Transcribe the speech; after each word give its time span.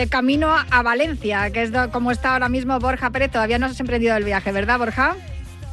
De 0.00 0.08
camino 0.08 0.48
a 0.48 0.82
Valencia, 0.82 1.50
que 1.50 1.60
es 1.60 1.72
como 1.92 2.10
está 2.10 2.32
ahora 2.32 2.48
mismo 2.48 2.78
Borja 2.78 3.10
Pérez. 3.10 3.32
Todavía 3.32 3.58
no 3.58 3.66
has 3.66 3.78
emprendido 3.80 4.16
el 4.16 4.24
viaje, 4.24 4.50
¿verdad, 4.50 4.78
Borja? 4.78 5.14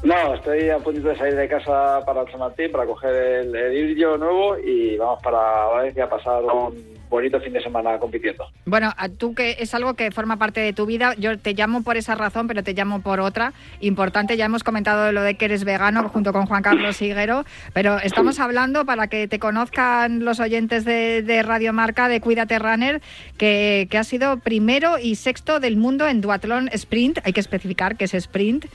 No, 0.03 0.35
estoy 0.35 0.69
a 0.69 0.79
punto 0.79 1.07
de 1.07 1.17
salir 1.17 1.35
de 1.35 1.47
casa 1.47 2.01
para 2.05 2.29
San 2.29 2.41
Martín 2.41 2.69
para 2.73 2.85
coger 2.85 3.15
el, 3.15 3.55
el 3.55 4.19
nuevo 4.19 4.57
y 4.57 4.97
vamos 4.97 5.21
para 5.23 5.39
Valencia 5.67 6.03
a 6.03 6.09
pasar 6.09 6.43
un 6.43 6.96
bonito 7.09 7.39
fin 7.39 7.53
de 7.53 7.61
semana 7.61 7.97
compitiendo. 7.99 8.45
Bueno, 8.65 8.93
tú 9.17 9.33
que 9.33 9.57
es 9.59 9.73
algo 9.73 9.93
que 9.93 10.11
forma 10.11 10.37
parte 10.37 10.59
de 10.59 10.73
tu 10.73 10.85
vida, 10.85 11.13
yo 11.17 11.37
te 11.37 11.53
llamo 11.53 11.83
por 11.83 11.97
esa 11.97 12.15
razón, 12.15 12.47
pero 12.47 12.63
te 12.63 12.73
llamo 12.73 13.01
por 13.01 13.19
otra. 13.19 13.53
Importante, 13.79 14.37
ya 14.37 14.45
hemos 14.45 14.63
comentado 14.63 15.11
lo 15.11 15.21
de 15.21 15.35
que 15.35 15.45
eres 15.45 15.63
vegano 15.63 16.09
junto 16.09 16.33
con 16.33 16.45
Juan 16.45 16.63
Carlos 16.63 17.01
Higuero, 17.01 17.45
pero 17.73 17.99
estamos 17.99 18.39
hablando 18.39 18.85
para 18.85 19.07
que 19.07 19.27
te 19.27 19.39
conozcan 19.39 20.25
los 20.25 20.39
oyentes 20.39 20.85
de, 20.85 21.43
Radio 21.47 21.71
Marca 21.71 22.09
de 22.09 22.19
Cuídate 22.19 22.59
Runner, 22.59 23.01
que, 23.37 23.87
que 23.89 23.97
ha 23.97 24.03
sido 24.03 24.39
primero 24.39 24.97
y 24.99 25.15
sexto 25.15 25.59
del 25.59 25.77
mundo 25.77 26.07
en 26.07 26.19
duatlón 26.19 26.69
sprint, 26.73 27.19
hay 27.23 27.33
que 27.33 27.39
especificar 27.39 27.95
que 27.95 28.05
es 28.05 28.13
sprint. 28.13 28.65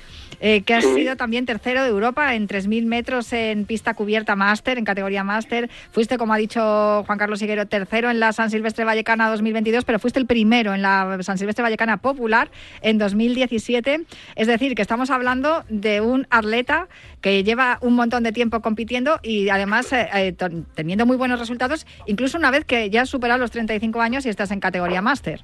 Eh, 0.44 0.62
que 0.62 0.74
has 0.74 0.82
sido 0.82 1.14
también 1.14 1.46
tercero 1.46 1.84
de 1.84 1.88
Europa 1.88 2.34
en 2.34 2.48
3.000 2.48 2.84
metros 2.86 3.32
en 3.32 3.64
pista 3.64 3.94
cubierta 3.94 4.34
máster, 4.34 4.76
en 4.76 4.84
categoría 4.84 5.22
máster. 5.22 5.70
Fuiste, 5.92 6.18
como 6.18 6.32
ha 6.32 6.36
dicho 6.36 7.04
Juan 7.06 7.16
Carlos 7.16 7.40
Higuero, 7.40 7.66
tercero 7.66 8.10
en 8.10 8.18
la 8.22 8.32
San 8.32 8.50
Silvestre 8.50 8.84
Vallecana 8.84 9.28
2022, 9.30 9.84
pero 9.84 9.98
fuiste 9.98 10.18
el 10.20 10.26
primero 10.26 10.74
en 10.74 10.82
la 10.82 11.18
San 11.22 11.38
Silvestre 11.38 11.62
Vallecana 11.62 11.96
Popular 11.96 12.50
en 12.80 12.98
2017. 12.98 14.04
Es 14.36 14.46
decir, 14.46 14.74
que 14.74 14.82
estamos 14.82 15.10
hablando 15.10 15.64
de 15.68 16.00
un 16.00 16.26
atleta 16.30 16.88
que 17.20 17.42
lleva 17.42 17.78
un 17.80 17.94
montón 17.94 18.22
de 18.22 18.32
tiempo 18.32 18.60
compitiendo 18.60 19.18
y 19.22 19.48
además 19.48 19.92
eh, 19.92 20.08
eh, 20.14 20.36
teniendo 20.74 21.04
muy 21.04 21.16
buenos 21.16 21.40
resultados, 21.40 21.86
incluso 22.06 22.38
una 22.38 22.50
vez 22.50 22.64
que 22.64 22.90
ya 22.90 23.02
has 23.02 23.10
superado 23.10 23.40
los 23.40 23.50
35 23.50 24.00
años 24.00 24.24
y 24.24 24.28
estás 24.28 24.52
en 24.52 24.60
categoría 24.60 25.02
máster. 25.02 25.42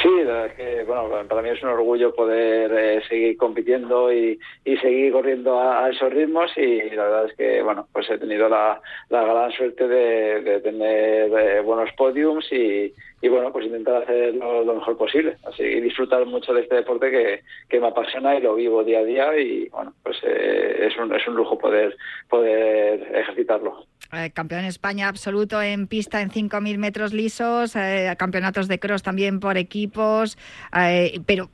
Sí, 0.00 0.08
la 0.24 0.32
verdad 0.32 0.46
es 0.46 0.52
que 0.54 0.84
bueno, 0.84 1.28
para 1.28 1.42
mí 1.42 1.50
es 1.50 1.62
un 1.62 1.68
orgullo 1.68 2.14
poder 2.14 2.72
eh, 2.72 3.02
seguir 3.08 3.36
compitiendo 3.36 4.12
y, 4.12 4.38
y 4.64 4.76
seguir 4.78 5.12
corriendo 5.12 5.60
a, 5.60 5.90
esos 5.90 6.10
ritmos 6.12 6.50
y 6.56 6.90
la 6.90 7.04
verdad 7.04 7.26
es 7.26 7.36
que 7.36 7.62
bueno, 7.62 7.86
pues 7.92 8.08
he 8.08 8.16
tenido 8.16 8.48
la, 8.48 8.80
la 9.10 9.24
gran 9.24 9.52
suerte 9.52 9.86
de, 9.86 10.60
tener 10.60 11.30
eh, 11.38 11.60
buenos 11.60 11.90
podiums 11.96 12.50
y, 12.52 12.94
y 13.20 13.28
bueno, 13.28 13.52
pues 13.52 13.66
intentar 13.66 14.02
hacer 14.02 14.34
lo, 14.34 14.74
mejor 14.74 14.96
posible. 14.96 15.36
Así 15.44 15.62
disfrutar 15.62 16.24
mucho 16.24 16.54
de 16.54 16.62
este 16.62 16.76
deporte 16.76 17.10
que, 17.10 17.42
que, 17.68 17.80
me 17.80 17.88
apasiona 17.88 18.36
y 18.36 18.40
lo 18.40 18.54
vivo 18.54 18.84
día 18.84 19.00
a 19.00 19.04
día 19.04 19.38
y 19.38 19.68
bueno, 19.68 19.92
pues 20.02 20.16
eh, 20.22 20.86
es, 20.86 20.96
un, 20.96 21.14
es 21.14 21.26
un 21.28 21.34
lujo 21.34 21.58
poder, 21.58 21.94
poder 22.30 23.14
ejercitarlo. 23.14 23.84
Eh, 24.14 24.30
campeón 24.30 24.60
en 24.60 24.66
España 24.66 25.08
absoluto 25.08 25.62
en 25.62 25.86
pista 25.86 26.20
en 26.20 26.30
5.000 26.30 26.76
metros 26.76 27.14
lisos, 27.14 27.74
eh, 27.76 28.14
campeonatos 28.18 28.68
de 28.68 28.78
cross 28.78 29.02
también 29.02 29.40
por 29.40 29.56
equipos, 29.56 30.36
eh, 30.76 31.18
pero 31.24 31.50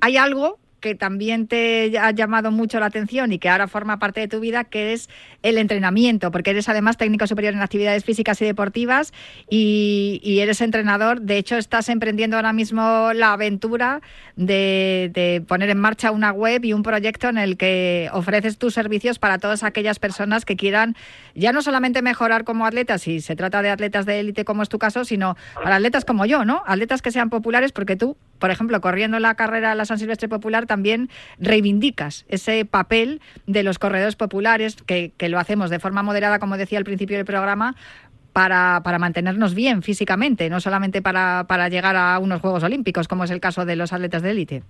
hay 0.00 0.16
algo 0.16 0.58
que 0.80 0.94
también 0.94 1.46
te 1.46 1.98
ha 1.98 2.10
llamado 2.10 2.50
mucho 2.50 2.80
la 2.80 2.86
atención 2.86 3.32
y 3.32 3.38
que 3.38 3.48
ahora 3.48 3.68
forma 3.68 3.98
parte 3.98 4.20
de 4.20 4.28
tu 4.28 4.40
vida, 4.40 4.64
que 4.64 4.92
es 4.92 5.08
el 5.42 5.58
entrenamiento, 5.58 6.30
porque 6.30 6.50
eres 6.50 6.68
además 6.68 6.96
técnico 6.96 7.26
superior 7.26 7.54
en 7.54 7.60
actividades 7.60 8.04
físicas 8.04 8.40
y 8.42 8.44
deportivas 8.44 9.12
y, 9.48 10.38
eres 10.40 10.62
entrenador. 10.62 11.20
De 11.20 11.36
hecho, 11.36 11.56
estás 11.56 11.90
emprendiendo 11.90 12.36
ahora 12.36 12.54
mismo 12.54 13.12
la 13.12 13.34
aventura 13.34 14.00
de, 14.36 15.42
poner 15.46 15.68
en 15.70 15.78
marcha 15.78 16.10
una 16.10 16.32
web 16.32 16.64
y 16.64 16.72
un 16.72 16.82
proyecto 16.82 17.28
en 17.28 17.36
el 17.36 17.56
que 17.56 18.08
ofreces 18.12 18.56
tus 18.56 18.74
servicios 18.74 19.18
para 19.18 19.38
todas 19.38 19.62
aquellas 19.62 19.98
personas 19.98 20.44
que 20.44 20.56
quieran 20.56 20.96
ya 21.34 21.52
no 21.52 21.60
solamente 21.62 22.00
mejorar 22.00 22.44
como 22.44 22.66
atletas, 22.66 23.02
si 23.02 23.20
se 23.20 23.36
trata 23.36 23.62
de 23.62 23.70
atletas 23.70 24.06
de 24.06 24.20
élite 24.20 24.44
como 24.44 24.62
es 24.62 24.68
tu 24.68 24.78
caso, 24.78 25.04
sino 25.04 25.36
para 25.54 25.76
atletas 25.76 26.04
como 26.04 26.24
yo, 26.24 26.44
¿no? 26.44 26.62
Atletas 26.66 27.02
que 27.02 27.10
sean 27.10 27.28
populares 27.28 27.72
porque 27.72 27.96
tú 27.96 28.16
por 28.40 28.50
ejemplo, 28.50 28.80
corriendo 28.80 29.20
la 29.20 29.34
carrera 29.36 29.70
a 29.70 29.74
la 29.76 29.84
San 29.84 29.98
Silvestre 29.98 30.28
Popular, 30.28 30.66
también 30.66 31.08
reivindicas 31.38 32.24
ese 32.28 32.64
papel 32.64 33.20
de 33.46 33.62
los 33.62 33.78
corredores 33.78 34.16
populares, 34.16 34.76
que, 34.84 35.12
lo 35.28 35.38
hacemos 35.38 35.70
de 35.70 35.78
forma 35.78 36.02
moderada, 36.02 36.40
como 36.40 36.56
decía 36.56 36.78
al 36.78 36.84
principio 36.84 37.16
del 37.16 37.26
programa, 37.26 37.76
para, 38.32 38.80
para, 38.82 38.98
mantenernos 38.98 39.54
bien 39.54 39.82
físicamente, 39.82 40.48
no 40.50 40.60
solamente 40.60 41.02
para, 41.02 41.44
para 41.46 41.68
llegar 41.68 41.96
a 41.96 42.18
unos 42.18 42.40
Juegos 42.40 42.62
Olímpicos, 42.62 43.06
como 43.06 43.24
es 43.24 43.30
el 43.30 43.40
caso 43.40 43.64
de 43.64 43.76
los 43.76 43.92
atletas 43.92 44.22
de 44.22 44.30
élite. 44.30 44.62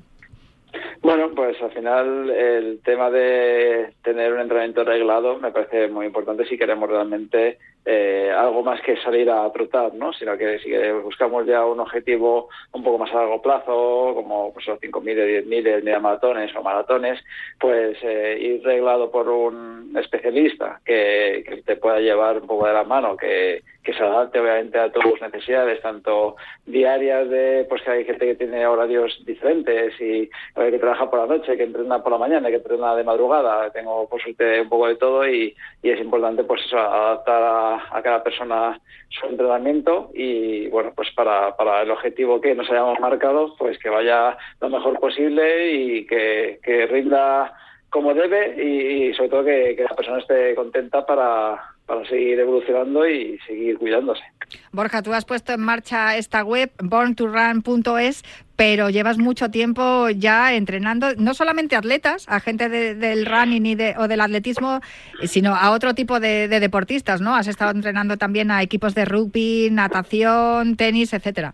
Bueno, 1.02 1.30
pues 1.36 1.62
al 1.62 1.72
final 1.72 2.30
el 2.32 2.80
tema 2.84 3.10
de 3.12 3.94
tener 4.04 4.34
un 4.34 4.40
entrenamiento 4.40 4.82
arreglado 4.82 5.40
me 5.40 5.52
parece 5.52 5.88
muy 5.88 6.08
importante 6.08 6.46
si 6.46 6.58
queremos 6.58 6.90
realmente 6.90 7.60
eh, 7.86 8.34
algo 8.36 8.64
más 8.64 8.82
que 8.82 8.98
salir 8.98 9.30
a 9.30 9.52
trotar, 9.52 9.94
¿no? 9.94 10.12
Sino 10.14 10.36
que 10.38 10.58
si 10.60 10.72
buscamos 11.04 11.46
ya 11.46 11.64
un 11.66 11.80
objetivo 11.80 12.50
un 12.72 12.84
poco 12.84 12.98
más 12.98 13.12
a 13.12 13.18
largo 13.18 13.42
plazo, 13.42 14.14
como 14.16 14.52
pues, 14.54 14.66
los 14.66 14.80
5.000, 14.80 15.46
10.000 15.46 15.46
media 15.46 16.00
maratones 16.00 16.56
o 16.56 16.64
maratones, 16.64 17.24
pues 17.60 17.98
eh, 18.02 18.38
ir 18.40 18.64
reglado 18.64 19.12
por 19.12 19.30
un 19.30 19.96
especialista 19.98 20.82
que, 20.84 21.62
te 21.66 21.76
pueda 21.76 22.00
llevar 22.00 22.40
un 22.42 22.48
poco 22.48 22.68
de 22.68 22.74
la 22.74 22.84
mano, 22.84 23.16
que 23.16 23.62
se 23.94 24.04
adapte 24.04 24.40
obviamente 24.40 24.78
a 24.80 24.92
tus 24.92 25.22
necesidades, 25.22 25.82
tanto 25.82 26.36
diarias 26.66 27.30
de 27.30 27.66
pues 27.70 27.82
que 27.84 27.92
hay 27.92 28.06
gente 28.06 28.26
que 28.26 28.36
tiene 28.36 28.66
horarios 28.66 29.24
diferentes 29.26 29.94
y 30.00 30.30
que 30.56 30.80
trabaja 30.80 31.10
por 31.10 31.20
la 31.20 31.38
noche, 31.38 31.56
que 31.56 31.64
entrena 31.64 32.02
por 32.02 32.12
la 32.12 32.18
mañana, 32.18 32.50
que 32.50 32.56
entrena 32.56 32.96
de 32.96 33.04
madrugada, 33.04 33.70
tengo 33.72 34.08
por 34.10 34.22
suerte 34.22 34.62
un 34.62 34.70
poco 34.70 34.88
de 34.88 34.96
todo 34.96 35.28
y, 35.28 35.56
y 35.82 35.90
es 35.90 36.00
importante 36.00 36.44
pues 36.44 36.66
eso, 36.66 36.78
adaptar 36.78 37.44
a, 37.44 37.75
cada 38.04 38.24
persona 38.24 38.80
su 39.10 39.26
entrenamiento 39.28 40.12
y 40.14 40.68
bueno 40.68 40.94
pues 40.96 41.10
para, 41.16 41.56
para 41.56 41.82
el 41.82 41.92
objetivo 41.92 42.42
que 42.42 42.56
nos 42.56 42.70
hayamos 42.70 43.00
marcado 43.00 43.56
pues 43.58 43.78
que 43.80 43.90
vaya 43.90 44.38
lo 44.62 44.70
mejor 44.70 45.00
posible 45.00 45.72
y 45.72 46.06
que, 46.06 46.60
que 46.64 46.86
rinda 46.88 47.54
como 47.90 48.14
debe 48.14 48.62
y, 48.62 49.14
sobre 49.14 49.30
todo 49.30 49.46
que 49.46 49.86
la 49.88 49.96
persona 49.96 50.20
esté 50.20 50.54
contenta 50.56 51.06
para 51.06 51.75
para 51.86 52.08
seguir 52.08 52.40
evolucionando 52.40 53.08
y 53.08 53.38
seguir 53.46 53.78
cuidándose. 53.78 54.24
Borja, 54.72 55.02
tú 55.02 55.14
has 55.14 55.26
puesto 55.26 55.54
en 55.54 55.62
marcha 55.62 56.18
esta 56.18 56.44
web, 56.44 56.72
born2run.es, 56.78 58.24
pero 58.56 58.90
llevas 58.90 59.18
mucho 59.18 59.50
tiempo 59.50 60.10
ya 60.10 60.54
entrenando, 60.54 61.14
no 61.18 61.34
solamente 61.34 61.76
atletas, 61.76 62.26
a 62.28 62.40
gente 62.40 62.70
del 62.70 63.26
running 63.26 63.66
y 63.66 63.76
de, 63.76 63.96
o 63.98 64.08
del 64.08 64.22
atletismo, 64.22 64.82
sino 65.24 65.56
a 65.56 65.72
otro 65.72 65.94
tipo 65.94 66.20
de, 66.20 66.48
de, 66.48 66.60
deportistas, 66.60 67.22
¿no? 67.22 67.36
Has 67.36 67.48
estado 67.48 67.72
entrenando 67.72 68.18
también 68.18 68.52
a 68.52 68.64
equipos 68.64 68.96
de 68.96 69.06
rugby, 69.06 69.70
natación, 69.72 70.78
tenis, 70.78 71.14
etcétera. 71.14 71.54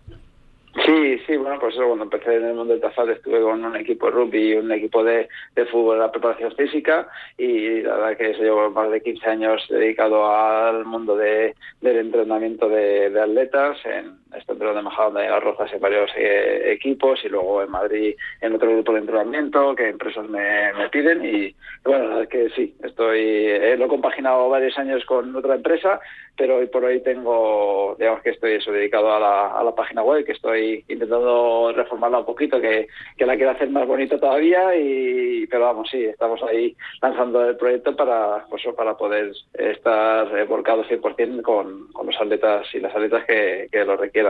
Sí, 0.74 1.18
sí, 1.26 1.36
bueno, 1.36 1.58
pues 1.60 1.74
eso, 1.74 1.86
cuando 1.86 2.04
empecé 2.04 2.34
en 2.36 2.46
el 2.46 2.54
mundo 2.54 2.72
del 2.72 2.80
tafal 2.80 3.10
estuve 3.10 3.42
con 3.42 3.62
un 3.62 3.76
equipo 3.76 4.06
de 4.06 4.12
rugby 4.12 4.52
y 4.52 4.54
un 4.54 4.72
equipo 4.72 5.04
de, 5.04 5.28
de 5.54 5.66
fútbol 5.66 5.98
la 5.98 6.10
preparación 6.10 6.54
física 6.56 7.08
y 7.36 7.82
la 7.82 7.96
verdad 7.96 8.16
que 8.16 8.30
eso 8.30 8.42
llevo 8.42 8.70
más 8.70 8.90
de 8.90 9.02
15 9.02 9.26
años 9.28 9.66
dedicado 9.68 10.34
al 10.34 10.86
mundo 10.86 11.14
de, 11.14 11.54
del 11.82 11.98
entrenamiento 11.98 12.70
de, 12.70 13.10
de 13.10 13.20
atletas 13.20 13.78
en, 13.84 14.21
Estoy 14.36 14.56
de 14.56 14.82
Majadahonda 14.82 15.24
y 15.24 15.28
Las 15.28 15.42
Rozas 15.42 15.72
en 15.72 15.80
varios 15.80 16.10
eh, 16.16 16.72
equipos 16.72 17.22
y 17.24 17.28
luego 17.28 17.62
en 17.62 17.70
Madrid 17.70 18.14
en 18.40 18.54
otro 18.54 18.70
grupo 18.70 18.92
de 18.92 19.00
entrenamiento 19.00 19.74
que 19.74 19.88
empresas 19.88 20.28
me, 20.28 20.72
me 20.72 20.88
piden 20.88 21.24
y 21.24 21.54
bueno, 21.84 22.20
es 22.20 22.28
que 22.28 22.48
sí, 22.50 22.74
estoy 22.82 23.20
eh, 23.20 23.76
lo 23.76 23.86
he 23.86 23.88
compaginado 23.88 24.48
varios 24.48 24.78
años 24.78 25.04
con 25.04 25.34
otra 25.34 25.56
empresa, 25.56 26.00
pero 26.36 26.56
hoy 26.56 26.66
por 26.66 26.84
hoy 26.84 27.00
tengo, 27.00 27.96
digamos 27.98 28.22
que 28.22 28.30
estoy 28.30 28.52
eso 28.54 28.72
dedicado 28.72 29.12
a 29.12 29.20
la, 29.20 29.46
a 29.48 29.64
la 29.64 29.74
página 29.74 30.02
web, 30.02 30.24
que 30.24 30.32
estoy 30.32 30.84
intentando 30.88 31.72
reformarla 31.74 32.20
un 32.20 32.26
poquito, 32.26 32.60
que, 32.60 32.88
que 33.16 33.26
la 33.26 33.36
quiero 33.36 33.50
hacer 33.50 33.68
más 33.70 33.86
bonita 33.86 34.18
todavía 34.18 34.74
y 34.76 35.46
pero 35.48 35.64
vamos, 35.64 35.90
sí, 35.90 36.04
estamos 36.04 36.42
ahí 36.44 36.74
lanzando 37.02 37.48
el 37.48 37.56
proyecto 37.56 37.94
para 37.94 38.46
pues, 38.48 38.62
para 38.76 38.96
poder 38.96 39.32
estar 39.54 40.46
volcados 40.46 40.86
100% 40.88 41.42
con, 41.42 41.88
con 41.92 42.06
los 42.06 42.16
atletas 42.20 42.66
y 42.74 42.80
las 42.80 42.94
atletas 42.94 43.24
que, 43.26 43.68
que 43.70 43.84
lo 43.84 43.96
requieren 43.96 44.21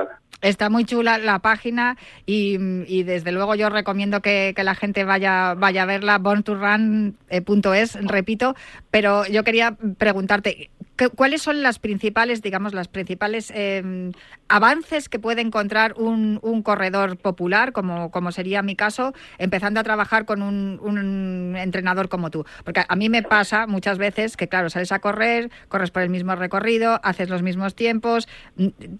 Está 0.42 0.70
muy 0.70 0.84
chula 0.84 1.18
la 1.18 1.38
página 1.38 1.96
y, 2.26 3.02
desde 3.04 3.30
luego 3.30 3.54
yo 3.54 3.68
recomiendo 3.68 4.20
que, 4.20 4.52
la 4.56 4.74
gente 4.74 5.04
vaya, 5.04 5.54
vaya 5.54 5.84
a 5.84 5.86
verla, 5.86 6.18
borntorun.es, 6.18 7.94
repito, 8.04 8.56
pero 8.90 9.24
yo 9.26 9.44
quería 9.44 9.76
preguntarte, 9.98 10.70
¿cuáles 11.16 11.42
son 11.42 11.62
las 11.62 11.78
principales, 11.78 12.42
digamos, 12.42 12.74
las 12.74 12.88
principales 12.88 13.52
em, 13.54 14.12
avances 14.48 15.08
que 15.08 15.18
puede 15.18 15.40
encontrar 15.40 15.94
un, 15.96 16.40
corredor 16.62 17.16
popular, 17.16 17.72
como, 17.72 18.10
como 18.10 18.30
sería 18.32 18.62
mi 18.62 18.76
caso, 18.76 19.12
empezando 19.38 19.80
a 19.80 19.82
trabajar 19.82 20.24
con 20.24 20.42
un, 20.42 20.78
un, 20.82 21.56
entrenador 21.56 22.08
como 22.08 22.30
tú? 22.30 22.44
Porque 22.64 22.82
a 22.86 22.96
mí 22.96 23.08
me 23.08 23.22
pasa 23.22 23.66
muchas 23.66 23.98
veces 23.98 24.36
que, 24.36 24.48
claro, 24.48 24.70
sales 24.70 24.92
a 24.92 25.00
correr, 25.00 25.50
corres 25.68 25.90
por 25.90 26.02
el 26.02 26.10
mismo 26.10 26.34
recorrido, 26.36 27.00
haces 27.02 27.28
los 27.28 27.42
mismos 27.42 27.74
tiempos, 27.74 28.28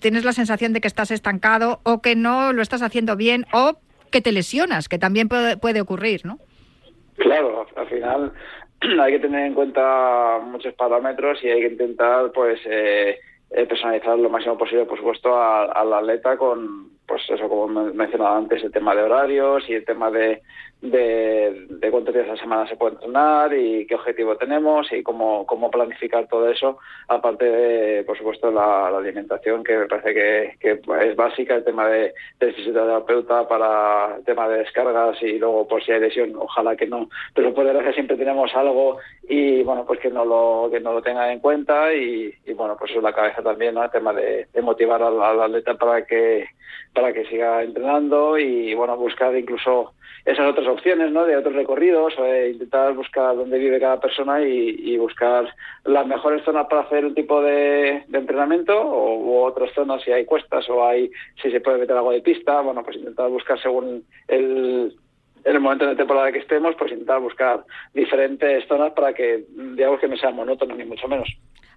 tienes 0.01 0.25
la 0.25 0.33
sensación 0.33 0.73
de 0.73 0.81
que 0.81 0.89
estás 0.89 1.11
estancado 1.11 1.81
o 1.85 2.01
que 2.01 2.17
no 2.17 2.53
lo 2.53 2.63
estás 2.63 2.83
haciendo 2.83 3.17
bien 3.17 3.47
o 3.53 3.79
que 4.11 4.21
te 4.21 4.33
lesionas, 4.33 4.89
que 4.89 4.99
también 4.99 5.29
puede, 5.29 5.57
puede 5.57 5.81
ocurrir, 5.81 6.25
¿no? 6.25 6.39
Claro, 7.17 7.67
al 7.77 7.89
final 7.89 8.33
hay 9.01 9.13
que 9.13 9.19
tener 9.21 9.47
en 9.47 9.55
cuenta 9.55 10.39
muchos 10.45 10.75
parámetros 10.75 11.43
y 11.43 11.49
hay 11.49 11.61
que 11.61 11.69
intentar, 11.69 12.33
pues, 12.33 12.61
eh, 12.67 13.19
eh 13.51 13.67
personalizar 13.67 14.19
lo 14.19 14.31
máximo 14.31 14.59
posible, 14.59 14.87
por 14.87 14.99
supuesto, 14.99 15.41
al 15.41 15.93
atleta 15.93 16.37
con, 16.37 16.91
pues 17.07 17.23
eso, 17.29 17.49
como 17.49 17.69
mencionaba 17.69 18.37
antes, 18.37 18.63
el 18.65 18.73
tema 18.73 18.95
de 18.95 19.03
horarios 19.03 19.69
y 19.69 19.75
el 19.75 19.85
tema 19.85 20.11
de, 20.11 20.43
de, 20.83 21.67
de 21.71 21.91
cuántos 21.93 22.13
días 22.13 22.27
a 22.27 22.33
la 22.33 22.37
semana 22.37 22.69
se 22.69 22.77
puede 22.77 22.95
entrenar 22.95 23.55
y 23.55 23.87
qué 23.87 23.95
objetivo 23.95 24.37
tenemos 24.37 24.91
y 24.93 25.03
cómo, 25.03 25.47
cómo 25.47 25.71
planificar 25.71 26.27
todo 26.27 26.51
eso, 26.51 26.79
aparte 27.07 27.45
de, 27.45 28.05
por 28.05 28.19
supuesto, 28.19 28.51
la, 28.51 28.89
alimentación, 28.89 29.63
que 29.63 29.77
me 29.77 29.87
parece 29.87 30.13
que, 30.61 30.81
es 31.01 31.17
básica, 31.17 31.55
el 31.55 31.65
tema 31.65 31.87
de, 31.87 32.13
de 32.41 32.53
fisioterapeuta 32.53 33.47
para 33.47 34.17
el 34.17 34.25
tema 34.25 34.49
de 34.49 34.59
descargas 34.59 35.23
y 35.23 35.39
luego 35.39 35.69
por 35.69 35.83
si 35.85 35.93
hay 35.93 36.01
lesión, 36.01 36.35
ojalá 36.37 36.75
que 36.75 36.87
no, 36.87 37.09
pero 37.33 37.55
por 37.55 37.65
desgracia 37.65 37.93
siempre 37.93 38.17
tenemos 38.17 38.53
algo 38.55 38.99
y 39.29 39.63
bueno, 39.63 39.85
pues 39.87 40.01
que 40.01 40.11
no 40.11 40.25
lo, 40.25 40.69
que 40.71 40.81
no 40.81 40.93
lo 40.93 41.03
tengan 41.03 41.31
en 41.31 41.39
cuenta 41.39 41.95
y, 41.95 42.35
y 42.45 42.53
bueno, 42.55 42.77
pues 42.77 42.91
eso 42.91 42.99
es 42.99 43.05
la 43.05 43.13
cabeza 43.13 43.41
también, 43.41 43.75
¿no? 43.75 43.85
El 43.85 43.91
tema 43.91 44.13
de, 44.13 44.49
de 44.53 44.63
motivar 44.63 45.01
al, 45.01 45.23
al 45.23 45.43
atleta 45.43 45.75
para 45.75 46.05
que, 46.05 46.47
para 46.93 47.13
que 47.13 47.25
siga 47.27 47.63
entrenando 47.63 48.37
y 48.37 48.75
bueno, 48.75 48.97
buscar 48.97 49.37
incluso 49.37 49.95
esas 50.25 50.51
otras 50.51 50.67
opciones, 50.69 51.11
¿no? 51.13 51.25
De 51.25 51.37
otros 51.37 51.55
recorridos, 51.55 52.15
o 52.19 52.37
intentar 52.47 52.95
buscar 52.95 53.37
dónde 53.37 53.59
vive 53.59 53.81
cada 53.81 54.01
persona 54.01 54.41
y, 54.43 54.97
buscar 54.97 55.53
las 55.85 56.07
mejores 56.07 56.45
zonas 56.45 56.67
para 56.69 56.83
hacer 56.83 57.05
un 57.05 57.15
tipo 57.15 57.43
de, 57.43 58.05
entrenamiento 58.13 58.79
o 58.79 59.45
otras 59.45 59.73
zonas 59.75 60.03
si 60.03 60.13
hay 60.13 60.25
cuestas 60.25 60.69
o 60.69 60.87
hay 60.87 61.11
si 61.43 61.51
se 61.51 61.61
puede 61.61 61.79
meter 61.79 61.97
algo 61.97 62.13
de 62.13 62.21
pista, 62.21 62.61
bueno, 62.61 62.85
pues 62.85 62.97
intentar 62.97 63.29
buscar 63.31 63.61
según 63.61 64.05
el 64.29 64.95
el 65.45 65.61
momento 65.61 65.87
de 65.87 65.97
temporada 65.97 66.33
que 66.33 66.39
estemos, 66.39 66.75
pues 66.77 66.93
intentar 66.93 67.21
buscar 67.21 67.65
diferentes 67.95 68.67
zonas 68.69 68.93
para 68.93 69.13
que 69.13 69.45
digamos 69.75 70.01
que 70.01 70.09
no 70.09 70.17
sea 70.17 70.31
monótono 70.31 70.75
ni 70.75 70.85
mucho 70.85 71.09
menos. 71.09 71.29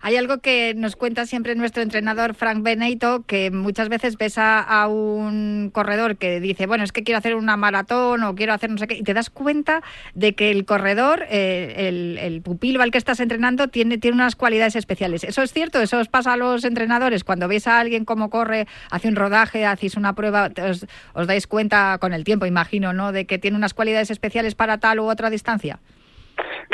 Hay 0.06 0.18
algo 0.18 0.38
que 0.38 0.76
nos 0.76 0.96
cuenta 0.96 1.26
siempre 1.26 1.56
nuestro 1.56 1.82
entrenador 1.82 2.36
Frank 2.36 2.62
Beneito, 2.62 3.24
que 3.24 3.50
muchas 3.50 3.90
veces 3.90 4.20
ves 4.20 4.36
a, 4.38 4.88
un 4.88 5.72
corredor 5.74 6.18
que 6.18 6.40
dice, 6.40 6.68
bueno, 6.68 6.84
es 6.84 6.92
que 6.92 7.04
quiero 7.04 7.18
hacer 7.18 7.34
una 7.34 7.58
maratón 7.58 8.22
o 8.22 8.36
quiero 8.36 8.54
hacer 8.54 8.70
no 8.70 8.78
sé 8.78 8.86
qué, 8.86 8.98
y 8.98 9.02
te 9.02 9.16
das 9.16 9.32
cuenta 9.32 9.82
de 10.14 10.36
que 10.36 10.52
el 10.52 10.66
corredor, 10.66 11.26
eh, 11.32 12.20
el, 12.22 12.42
pupilo 12.44 12.84
al 12.84 12.92
que 12.92 13.00
estás 13.00 13.20
entrenando, 13.20 13.68
tiene, 13.70 13.98
tiene 13.98 14.14
unas 14.14 14.36
cualidades 14.36 14.76
especiales. 14.76 15.24
¿Eso 15.24 15.42
es 15.42 15.52
cierto? 15.52 15.82
¿Eso 15.82 15.98
os 15.98 16.08
pasa 16.08 16.34
a 16.34 16.38
los 16.38 16.66
entrenadores? 16.66 17.24
Cuando 17.24 17.48
veis 17.48 17.66
a 17.66 17.80
alguien 17.80 18.06
cómo 18.06 18.30
corre, 18.30 18.68
hace 18.92 19.08
un 19.08 19.16
rodaje, 19.16 19.66
hacéis 19.66 19.98
una 19.98 20.14
prueba, 20.14 20.52
os, 20.70 20.86
os 21.16 21.26
dais 21.26 21.48
cuenta 21.48 21.98
con 21.98 22.14
el 22.14 22.24
tiempo, 22.26 22.46
imagino, 22.46 22.94
¿no?, 22.94 23.12
de 23.12 23.26
que 23.26 23.40
tiene 23.40 23.58
unas 23.58 23.74
cualidades 23.74 24.12
especiales 24.12 24.54
para 24.54 24.78
tal 24.78 25.00
u 25.00 25.10
otra 25.10 25.32
distancia. 25.32 25.80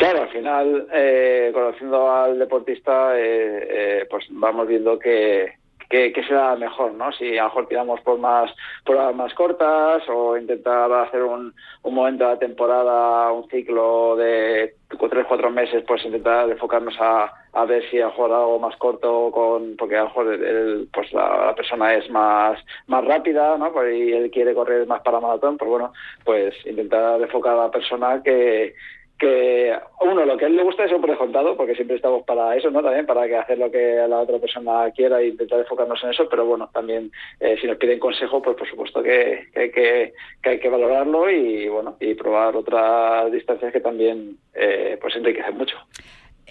Claro, 0.02 0.24
al 0.24 0.30
final, 0.30 0.88
eh, 0.92 1.52
conociendo 1.54 2.10
al 2.12 2.40
deportista, 2.40 3.16
eh, 3.16 3.68
eh, 3.70 4.08
pues 4.10 4.26
vamos 4.32 4.68
viendo 4.68 4.98
que, 4.98 5.54
que, 5.88 6.12
será 6.28 6.56
mejor, 6.56 6.94
¿no? 6.94 7.12
Si 7.12 7.38
a 7.38 7.44
lo 7.44 7.50
mejor 7.50 7.68
tiramos 7.68 8.02
por 8.02 8.18
más 8.18 8.52
pruebas 8.84 9.16
más 9.16 9.32
cortas 9.36 10.02
o 10.10 10.36
intentar 10.36 10.92
hacer 10.92 11.22
un, 11.22 11.54
un 11.84 11.94
momento 11.94 12.24
de 12.24 12.32
la 12.32 12.40
temporada, 12.40 13.32
un 13.32 13.48
ciclo 13.48 14.16
de 14.16 14.74
tres, 14.90 15.26
cuatro 15.28 15.52
meses, 15.52 15.84
pues 15.88 16.04
intentar 16.04 16.50
enfocarnos 16.50 16.96
a, 17.00 17.32
a 17.54 17.66
ver 17.66 17.88
si 17.92 18.00
a 18.00 18.06
lo 18.06 18.08
mejor 18.08 18.32
algo 18.32 18.58
más 18.58 18.76
corto 18.78 19.30
con 19.32 19.76
porque 19.78 19.98
a 19.98 20.06
lo 20.06 20.08
mejor 20.08 20.88
pues 20.92 21.14
la, 21.14 21.54
persona 21.56 21.94
es 21.94 22.10
más 22.10 22.58
más 22.88 23.06
rápida 23.06 23.56
no 23.58 23.72
pues, 23.72 23.94
y 23.94 24.14
él 24.14 24.32
quiere 24.32 24.56
correr 24.56 24.88
más 24.88 25.02
para 25.02 25.20
maratón 25.20 25.58
pues 25.58 25.70
bueno 25.70 25.94
pues 26.24 26.56
intentar 26.66 27.22
enfocar 27.22 27.54
a 27.54 27.64
la 27.66 27.72
persona 27.72 28.22
que 28.24 28.74
que 29.22 29.72
uno 30.00 30.26
lo 30.26 30.36
que 30.36 30.46
a 30.46 30.48
él 30.48 30.56
le 30.56 30.64
gusta 30.64 30.84
es 30.84 30.92
un 30.92 31.02
descontado 31.04 31.56
porque 31.56 31.76
siempre 31.76 31.98
estamos 31.98 32.24
para 32.24 32.56
eso 32.56 32.72
no 32.72 32.82
también 32.82 33.06
para 33.06 33.28
que 33.28 33.38
hacer 33.38 33.60
lo 33.60 33.70
que 33.70 34.04
la 34.10 34.22
otra 34.22 34.40
persona 34.40 34.90
quiera 34.96 35.22
e 35.22 35.28
intentar 35.28 35.60
enfocarnos 35.60 36.04
en 36.04 36.10
eso 36.10 36.28
pero 36.28 36.44
bueno 36.44 36.72
también 36.74 37.12
eh, 37.40 37.56
si 37.62 37.68
nos 37.68 37.78
piden 37.78 38.00
consejo 38.00 38.42
pues 38.42 38.58
por 38.58 38.68
supuesto 38.68 39.04
que, 39.04 39.50
que, 39.54 39.70
que, 39.70 40.14
que, 40.42 40.50
hay 40.50 40.60
que 40.60 40.70
valorarlo 40.70 41.30
y 41.30 41.70
bueno 41.70 41.98
y 42.00 42.16
probar 42.16 42.56
otras 42.56 43.32
distancias 43.32 43.72
que 43.72 43.80
también 43.80 44.38
eh, 44.56 44.98
pues 45.00 45.16
enriquecen 45.16 45.56
mucho 45.56 45.78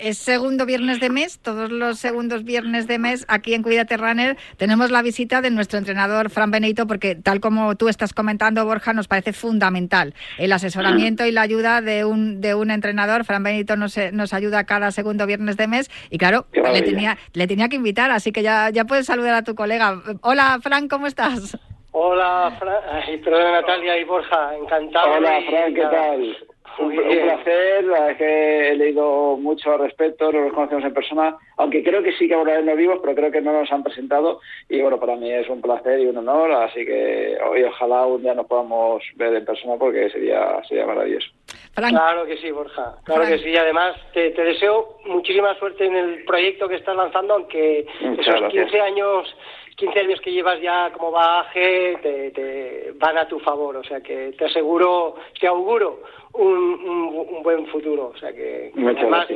es 0.01 0.19
segundo 0.19 0.67
viernes 0.67 1.01
de 1.01 1.11
mes, 1.11 1.39
todos 1.41 1.71
los 1.71 1.99
segundos 1.99 2.45
viernes 2.45 2.87
de 2.87 2.99
mes 2.99 3.25
aquí 3.29 3.55
en 3.55 3.63
Cuídate 3.63 3.97
Runner 3.97 4.37
tenemos 4.57 4.91
la 4.91 5.03
visita 5.03 5.41
de 5.41 5.51
nuestro 5.51 5.79
entrenador 5.79 6.31
Fran 6.31 6.51
Benito 6.51 6.87
porque 6.87 7.15
tal 7.15 7.41
como 7.41 7.77
tú 7.77 7.89
estás 7.89 8.13
comentando 8.13 8.65
Borja 8.65 8.93
nos 8.93 9.09
parece 9.09 9.33
fundamental 9.33 10.15
el 10.39 10.53
asesoramiento 10.53 11.27
y 11.27 11.33
la 11.33 11.43
ayuda 11.43 11.81
de 11.81 12.05
un 12.05 12.41
de 12.41 12.55
un 12.55 12.71
entrenador. 12.71 13.25
Fran 13.25 13.43
Benito 13.43 13.77
nos, 13.77 13.97
nos 14.13 14.33
ayuda 14.33 14.65
cada 14.65 14.91
segundo 14.91 15.27
viernes 15.27 15.57
de 15.57 15.67
mes 15.67 15.91
y 16.11 16.19
claro, 16.19 16.47
le 16.53 16.83
tenía 16.83 17.19
le 17.35 17.47
tenía 17.47 17.69
que 17.69 17.77
invitar, 17.77 18.11
así 18.11 18.33
que 18.33 18.43
ya 18.43 18.71
ya 18.71 18.85
puedes 18.85 19.07
saludar 19.07 19.35
a 19.35 19.43
tu 19.43 19.55
colega. 19.55 20.01
Hola 20.23 20.59
Fran, 20.63 20.89
¿cómo 20.89 21.07
estás? 21.07 21.59
Hola, 21.93 22.57
Fran, 22.59 23.21
perdón, 23.25 23.53
Natalia 23.53 23.99
y 23.99 24.05
Borja, 24.05 24.57
encantado. 24.57 25.13
Hola, 25.15 25.41
Fran, 25.49 25.75
¿qué 25.75 25.83
tal? 25.83 26.37
Un, 26.81 26.95
placer, 26.95 27.85
la 27.85 28.17
que 28.17 28.71
he 28.71 28.77
leído 28.77 29.37
mucho 29.37 29.73
al 29.73 29.81
respecto, 29.81 30.33
no 30.33 30.45
nos 30.45 30.53
conocemos 30.53 30.85
en 30.85 30.95
persona, 30.95 31.37
aunque 31.57 31.83
creo 31.83 32.03
que 32.03 32.13
sí 32.13 32.27
que 32.27 32.35
ahora 32.35 32.61
no 32.63 32.75
vivos, 32.75 33.01
pero 33.03 33.15
creo 33.15 33.31
que 33.31 33.41
no 33.41 33.53
nos 33.53 33.71
han 33.71 33.83
presentado 33.83 34.41
y 34.69 34.81
bueno, 34.81 34.99
para 34.99 35.17
mí 35.17 35.31
es 35.31 35.49
un 35.49 35.61
placer 35.61 36.01
y 36.01 36.07
un 36.07 36.17
honor, 36.17 36.53
así 36.53 36.85
que 36.87 37.37
hoy 37.49 37.63
ojalá 37.65 38.07
un 38.07 38.23
día 38.23 38.35
nos 38.35 38.47
podamos 38.47 39.03
ver 39.17 39.35
en 39.35 39.45
persona 39.45 39.77
porque 39.77 40.09
sería 40.11 40.63
sería 40.65 40.87
maravilloso. 40.87 41.31
Claro 41.75 42.27
que 42.27 42.37
sí, 42.39 42.51
Borja, 42.51 42.97
claro 43.05 43.25
que 43.27 43.39
sí, 43.39 43.49
y 43.49 43.57
además 43.57 43.97
te, 44.13 44.31
deseo 44.31 44.99
muchísima 45.07 45.55
suerte 45.55 45.87
en 45.87 45.97
el 45.97 46.25
proyecto 46.25 46.69
que 46.69 46.77
estás 46.77 46.97
lanzando, 46.97 47.35
aunque 47.35 47.87
esos 48.19 48.51
15 48.51 48.81
años 48.81 49.35
15 49.81 49.99
años 49.99 50.21
que 50.21 50.31
llevas 50.31 50.61
ya 50.61 50.93
como 50.93 51.11
bagaje 51.11 51.97
te, 52.03 52.93
van 52.97 53.17
a 53.17 53.27
tu 53.27 53.41
favor, 53.41 53.79
o 53.79 53.85
sea 53.85 54.03
que 54.03 54.33
te 54.37 54.45
aseguro, 54.45 55.17
te 55.41 55.47
auguro 55.47 56.03
un, 56.35 57.43
buen 57.43 57.67
futuro, 57.69 58.13
o 58.15 58.19
sea 58.19 58.31
que 58.33 58.73
además 58.77 59.27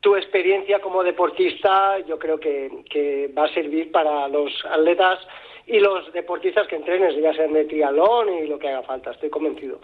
tu 0.00 0.14
experiencia 0.14 0.80
como 0.80 1.02
deportista 1.02 1.98
yo 2.06 2.16
creo 2.18 2.38
que, 2.38 3.30
va 3.36 3.44
a 3.44 3.54
servir 3.54 3.90
para 3.90 4.28
los 4.28 4.52
atletas 4.66 5.18
y 5.66 5.80
los 5.80 6.12
deportistas 6.12 6.68
que 6.68 6.76
entrenes, 6.76 7.16
ya 7.16 7.34
sean 7.34 7.52
de 7.52 7.64
triatlón 7.64 8.32
y 8.34 8.46
lo 8.46 8.58
que 8.58 8.68
haga 8.68 8.82
falta, 8.82 9.10
estoy 9.10 9.30
convencido. 9.30 9.80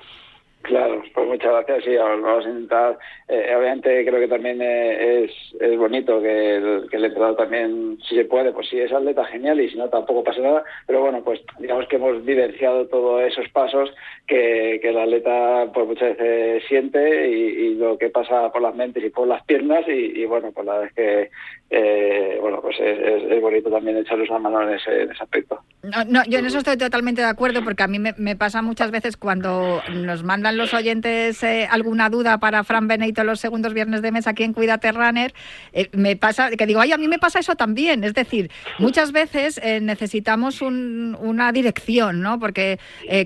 Claro, 0.63 1.03
pues 1.15 1.27
muchas 1.27 1.53
gracias. 1.53 1.85
Sí, 1.85 1.97
vamos 1.97 2.45
a 2.45 2.49
intentar. 2.49 2.99
Eh, 3.29 3.55
obviamente, 3.57 4.05
creo 4.05 4.21
que 4.21 4.29
también 4.29 4.61
eh, 4.61 5.25
es, 5.25 5.31
es 5.61 5.79
bonito 5.79 6.21
que 6.21 6.57
el, 6.57 6.89
que 6.91 6.97
entrenador 6.97 7.37
también, 7.37 7.99
si 8.07 8.17
se 8.17 8.25
puede, 8.25 8.53
pues 8.53 8.69
si 8.69 8.79
es 8.79 8.93
atleta, 8.93 9.25
genial, 9.27 9.61
y 9.61 9.71
si 9.71 9.79
no, 9.79 9.89
tampoco 9.89 10.25
pasa 10.25 10.41
nada. 10.41 10.65
Pero 10.87 11.03
bueno, 11.03 11.23
pues 11.23 11.41
digamos 11.59 11.87
que 11.87 11.97
hemos 11.97 12.25
vivenciado 12.25 12.87
todos 12.89 13.23
esos 13.23 13.49
pasos 13.51 13.91
que, 14.27 14.79
que 14.83 14.89
el 14.89 14.99
atleta 14.99 15.71
pues 15.73 15.87
muchas 15.87 16.17
veces 16.17 16.65
siente 16.69 17.29
y, 17.29 17.75
lo 17.79 17.97
que 17.97 18.11
pasa 18.11 18.51
por 18.51 18.61
las 18.61 18.75
mentes 18.75 19.05
y 19.05 19.11
por 19.11 19.29
las 19.29 19.45
piernas. 19.45 19.85
Y, 19.87 20.25
bueno, 20.25 20.51
pues 20.53 20.67
la 20.67 20.73
verdad 20.73 20.89
es 20.89 20.95
que, 20.95 21.31
eh, 21.71 22.39
bueno, 22.41 22.61
pues 22.61 22.77
es, 22.81 23.41
bonito 23.41 23.71
también 23.71 23.99
echarles 23.99 24.29
una 24.31 24.41
mano 24.41 24.63
en 24.63 24.75
ese, 24.75 25.03
en 25.03 25.13
ese 25.13 25.23
aspecto. 25.23 25.61
No, 25.83 26.05
no, 26.05 26.25
yo 26.27 26.41
en 26.41 26.47
eso 26.47 26.59
estoy 26.59 26.77
totalmente 26.77 27.21
de 27.21 27.29
acuerdo, 27.29 27.63
porque 27.63 27.85
a 27.85 27.87
mí 27.87 28.01
me, 28.01 28.15
me 28.17 28.35
pasa 28.35 28.63
muchas 28.63 28.91
veces 28.91 29.17
cuando 29.17 29.81
nos 29.93 30.25
mandan 30.25 30.48
los 30.53 30.75
oyentes 30.75 31.43
eh, 31.43 31.69
alguna 31.71 32.11
duda 32.11 32.39
para 32.39 32.65
Fran 32.65 32.89
Benito 32.89 33.25
los 33.25 33.41
segundos 33.41 33.75
viernes 33.75 34.03
de 34.03 34.13
mes 34.13 34.27
aquí 34.27 34.45
en 34.45 34.53
Cuídate 34.53 34.93
Runner, 34.93 35.35
eh, 35.73 35.89
me 35.93 36.17
pasa 36.17 36.51
que 36.51 36.67
digo, 36.67 36.81
ay, 36.81 36.93
a 36.93 36.99
mí 36.99 37.09
me 37.09 37.19
pasa 37.19 37.39
eso 37.39 37.57
también. 37.57 38.05
Es 38.05 38.15
decir, 38.15 38.51
muchas 38.79 39.13
veces 39.13 39.61
eh, 39.63 39.81
necesitamos 39.81 40.63
una 40.63 41.53
dirección, 41.53 42.21
¿no? 42.21 42.39
Porque, 42.39 42.79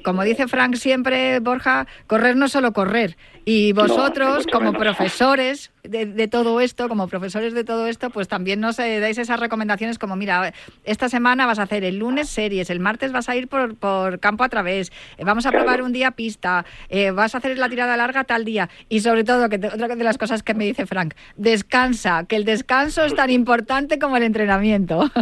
como 0.05 0.23
dice 0.25 0.49
Frank 0.49 0.77
siempre, 0.77 1.41
Borja, 1.41 1.87
correr 2.07 2.37
no 2.37 2.47
es 2.47 2.53
solo 2.53 2.73
correr. 2.73 3.17
Y 3.45 3.73
vosotros, 3.73 4.47
como 4.47 4.73
profesores 4.73 5.73
de, 5.83 6.29
todo 6.29 6.61
esto, 6.61 6.89
como 6.89 7.09
profesores 7.09 7.55
de 7.55 7.65
todo 7.65 7.89
esto, 7.89 8.11
pues 8.11 8.29
también 8.29 8.61
nos 8.61 8.77
dais 8.77 9.19
esas 9.19 9.41
recomendaciones 9.41 9.99
como, 9.99 10.15
mira, 10.15 10.55
esta 10.85 11.09
semana 11.09 11.45
vas 11.45 11.59
a 11.59 11.63
hacer 11.63 11.83
el 11.83 11.99
lunes 11.99 12.29
series, 12.29 12.71
el 12.71 12.79
martes 12.79 13.11
vas 13.11 13.29
a 13.29 13.35
ir 13.35 13.49
por, 13.49 13.75
por 13.75 14.21
campo 14.21 14.45
a 14.45 14.49
través, 14.49 14.93
vamos 15.19 15.45
a 15.47 15.51
probar 15.51 15.83
un 15.83 15.93
día 15.93 16.13
pista, 16.13 16.65
vas 17.15 17.35
a 17.35 17.39
hacer 17.39 17.59
la 17.59 17.69
tirada 17.69 17.97
larga 17.97 18.25
tal 18.25 18.45
día. 18.45 18.69
Y 18.89 19.01
sobre 19.01 19.25
todo, 19.25 19.49
que 19.49 19.57
otra 19.57 19.89
de 19.89 20.05
las 20.05 20.19
cosas 20.19 20.43
que 20.43 20.55
me 20.55 20.65
dice 20.65 20.87
Frank, 20.87 21.15
descansa, 21.37 22.27
que 22.29 22.37
el 22.37 22.45
descanso 22.45 23.05
es 23.05 23.15
tan 23.15 23.31
importante 23.31 23.99
como 23.99 24.17
el 24.17 24.23
entrenamiento. 24.23 25.03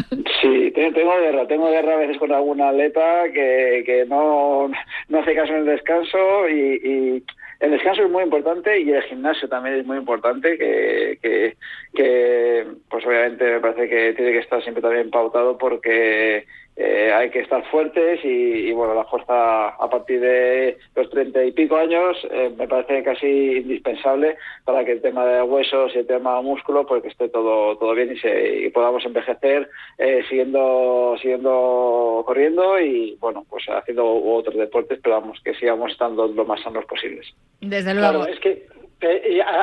Sí, 0.41 0.71
tengo 0.73 1.19
guerra, 1.21 1.47
tengo 1.47 1.71
guerra 1.71 1.95
a 1.95 1.99
veces 1.99 2.17
con 2.17 2.33
alguna 2.33 2.71
atleta 2.71 3.25
que, 3.35 3.83
que 3.85 4.07
no, 4.07 4.71
no 5.09 5.19
hace 5.19 5.35
caso 5.35 5.53
en 5.53 5.59
el 5.61 5.67
descanso 5.67 6.49
y, 6.49 7.23
el 7.61 7.73
descanso 7.73 8.05
es 8.05 8.11
muy 8.11 8.23
importante 8.23 8.81
y 8.81 8.91
el 8.91 9.03
gimnasio 9.03 9.47
también 9.47 9.77
es 9.77 9.87
muy 9.87 9.99
importante, 9.99 10.57
que, 10.57 11.19
que, 11.21 11.57
que, 11.95 12.67
pues 12.89 13.05
obviamente 13.05 13.45
me 13.45 13.61
parece 13.61 13.87
que 13.87 14.15
tiene 14.15 14.33
que 14.33 14.39
estar 14.39 14.63
siempre 14.63 14.81
también 14.81 15.11
pautado 15.11 15.59
porque 15.59 16.47
eh, 16.83 17.13
hay 17.13 17.29
que 17.29 17.41
estar 17.41 17.63
fuertes 17.71 18.21
y, 18.25 18.73
bueno, 18.73 18.95
la 18.95 19.05
fuerza 19.05 19.69
a 19.69 19.91
partir 19.91 20.19
de 20.19 20.79
los 20.97 21.11
treinta 21.11 21.45
y 21.45 21.53
pico 21.53 21.77
años 21.77 22.17
eh, 22.31 22.51
me 22.57 22.67
parece 22.67 23.03
casi 23.03 23.59
indispensable 23.59 24.39
para 24.65 24.83
que 24.83 24.93
el 24.93 25.03
tema 25.03 25.27
de 25.27 25.43
huesos 25.43 25.93
y 25.95 25.99
el 25.99 26.07
tema 26.07 26.37
de 26.37 26.43
músculo 26.43 26.87
pues 26.87 27.03
que 27.03 27.09
esté 27.09 27.29
todo 27.29 27.77
todo 27.77 27.93
bien 27.93 28.13
y, 28.13 28.19
se, 28.19 28.71
podamos 28.73 29.05
envejecer 29.05 29.69
eh, 29.99 30.25
siguiendo 30.31 31.17
siguiendo 31.21 32.23
corriendo 32.27 32.81
y 32.81 33.15
bueno 33.21 33.45
pues 33.51 33.63
haciendo 33.69 34.07
otros 34.07 34.57
deportes 34.57 35.01
pero 35.03 35.21
vamos 35.21 35.39
que 35.45 35.53
sigamos 35.57 35.93
estando 35.93 36.29
lo 36.29 36.47
más 36.47 36.63
sanos 36.63 36.87
posibles. 36.87 37.27
Desde 37.61 37.93
luego. 37.93 38.25
es 38.25 38.41
que 38.41 38.67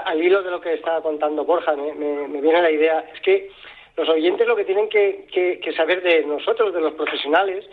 al 0.05 0.23
hilo 0.23 0.43
de 0.43 0.51
lo 0.51 0.61
que 0.61 0.75
estaba 0.75 1.01
contando 1.01 1.45
Borja 1.45 1.75
me, 1.75 1.93
me 2.27 2.41
viene 2.41 2.61
la 2.61 2.71
idea 2.71 2.99
es 3.11 3.19
que 3.21 3.49
los 3.97 4.09
oyentes 4.09 4.47
lo 4.47 4.55
que 4.55 4.63
tienen 4.63 4.87
que, 4.89 5.73
saber 5.75 6.03
de 6.03 6.23
nosotros, 6.23 6.71
de 6.71 6.81
los 6.81 6.93
profesionales, 6.93 7.65